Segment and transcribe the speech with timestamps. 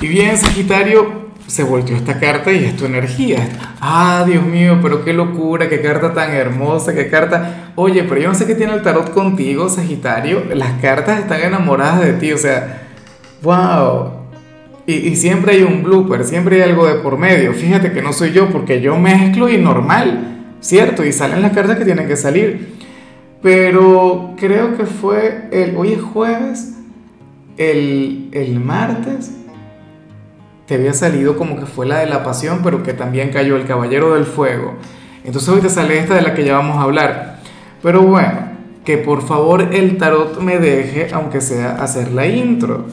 [0.00, 3.48] Y bien, Sagitario, se volteó esta carta y es tu energía.
[3.80, 7.72] Ah, Dios mío, pero qué locura, qué carta tan hermosa, qué carta...
[7.76, 10.42] Oye, pero yo no sé qué tiene el tarot contigo, Sagitario.
[10.54, 12.88] Las cartas están enamoradas de ti, o sea,
[13.42, 14.10] wow.
[14.86, 17.52] Y, siempre hay un blooper, siempre hay algo de por medio.
[17.54, 21.04] Fíjate que no soy yo porque yo mezclo y normal, ¿cierto?
[21.04, 22.76] Y salen las cartas que tienen que salir.
[23.42, 25.76] Pero creo que fue el...
[25.76, 26.74] Hoy es jueves,
[27.56, 29.32] el, el martes
[30.66, 33.66] te había salido como que fue la de la pasión, pero que también cayó el
[33.66, 34.74] caballero del fuego.
[35.24, 37.38] Entonces hoy te sale esta de la que ya vamos a hablar.
[37.82, 42.86] Pero bueno, que por favor el tarot me deje, aunque sea hacer la intro.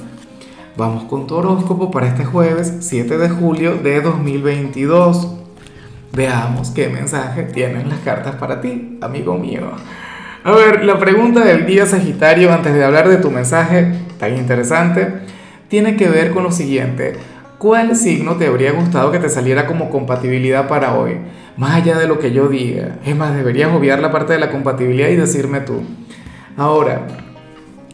[0.75, 5.35] Vamos con tu horóscopo para este jueves 7 de julio de 2022.
[6.13, 9.71] Veamos qué mensaje tienen las cartas para ti, amigo mío.
[10.43, 15.21] A ver, la pregunta del día Sagitario, antes de hablar de tu mensaje tan interesante,
[15.69, 17.13] tiene que ver con lo siguiente.
[17.63, 21.13] ¿Cuál signo te habría gustado que te saliera como compatibilidad para hoy?
[21.55, 22.99] Más allá de lo que yo diga.
[23.05, 25.81] Es más, deberías obviar la parte de la compatibilidad y decirme tú.
[26.57, 27.07] Ahora,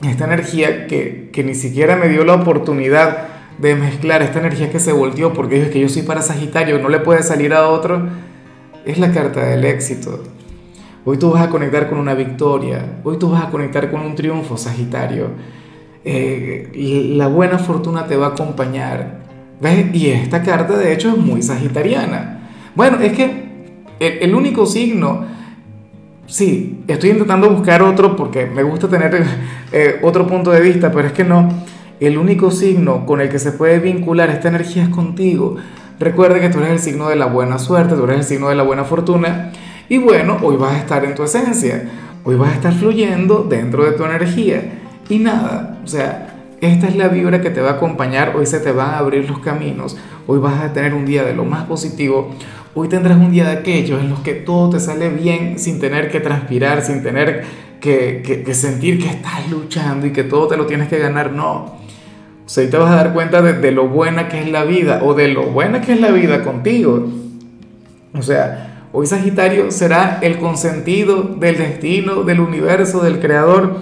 [0.02, 3.28] esta energía que, que ni siquiera me dio la oportunidad
[3.60, 6.90] de mezclar, esta energía que se volteó porque es que yo soy para Sagitario, no
[6.90, 8.08] le puede salir a otro,
[8.88, 10.24] es la carta del éxito.
[11.06, 14.16] Hoy tú vas a conectar con una victoria, hoy tú vas a conectar con un
[14.16, 15.28] triunfo, Sagitario.
[16.04, 16.72] Eh,
[17.16, 19.29] la buena fortuna te va a acompañar
[19.62, 19.94] ¿Ves?
[19.94, 22.40] Y esta carta de hecho es muy sagitariana.
[22.76, 23.50] Bueno, es que
[24.00, 25.26] el, único signo,
[26.26, 29.26] sí, estoy intentando buscar otro porque me gusta tener
[29.72, 31.50] eh, otro punto de vista, pero es que no,
[32.00, 35.58] el único signo con el que se puede vincular esta energía es contigo.
[36.00, 38.56] Recuerda que tú eres el signo de la buena suerte, tú eres el signo de
[38.56, 39.52] la buena fortuna.
[39.90, 41.90] Y bueno, hoy vas a estar en tu esencia,
[42.24, 44.62] hoy vas a estar fluyendo dentro de tu energía.
[45.10, 46.29] Y nada, o sea,
[46.62, 49.30] esta es la vibra que te va a acompañar, hoy se te van a abrir
[49.30, 52.32] los caminos, hoy vas a tener un día de lo más positivo,
[52.76, 56.12] hoy tendrás un día de aquellos en los que todo te sale bien sin tener
[56.12, 57.46] que transpirar, sin tener
[57.80, 61.80] que, sentir que estás luchando y que todo te lo tienes que ganar, no.
[62.46, 65.02] O sea, te vas a dar cuenta de, de lo buena que es la vida
[65.04, 67.08] o de lo buena que es la vida contigo.
[68.14, 73.78] O sea, hoy Sagitario será el consentido del destino, del universo, del creador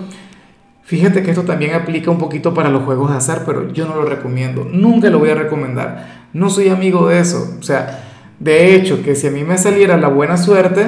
[0.88, 3.96] Fíjate que esto también aplica un poquito para los juegos de azar, pero yo no
[3.96, 4.64] lo recomiendo.
[4.64, 6.30] Nunca lo voy a recomendar.
[6.32, 7.58] No soy amigo de eso.
[7.60, 8.06] O sea,
[8.40, 10.88] de hecho, que si a mí me saliera la buena suerte,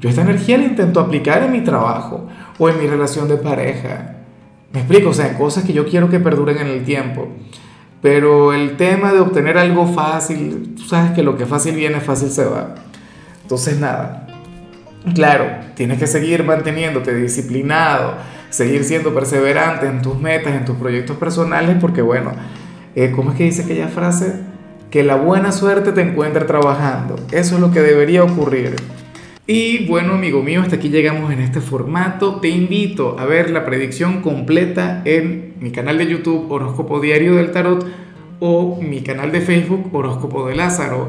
[0.00, 2.26] yo esta energía la intento aplicar en mi trabajo
[2.58, 4.16] o en mi relación de pareja.
[4.72, 7.28] Me explico, o sea, cosas que yo quiero que perduren en el tiempo.
[8.00, 12.30] Pero el tema de obtener algo fácil, tú sabes que lo que fácil viene, fácil
[12.30, 12.74] se va.
[13.42, 14.26] Entonces, nada.
[15.14, 18.16] Claro, tienes que seguir manteniéndote disciplinado
[18.52, 22.32] seguir siendo perseverante en tus metas, en tus proyectos personales, porque bueno,
[22.94, 24.40] eh, ¿cómo es que dice aquella frase?
[24.90, 27.16] Que la buena suerte te encuentre trabajando.
[27.32, 28.76] Eso es lo que debería ocurrir.
[29.46, 32.40] Y bueno, amigo mío, hasta aquí llegamos en este formato.
[32.40, 37.52] Te invito a ver la predicción completa en mi canal de YouTube Horóscopo Diario del
[37.52, 37.86] Tarot
[38.38, 41.08] o mi canal de Facebook Horóscopo de Lázaro.